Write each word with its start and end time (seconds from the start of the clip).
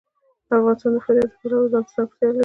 افغانستان 0.57 0.91
د 0.93 0.97
فاریاب 1.05 1.29
د 1.31 1.33
پلوه 1.41 1.71
ځانته 1.71 1.91
ځانګړتیا 1.95 2.27
لري. 2.29 2.39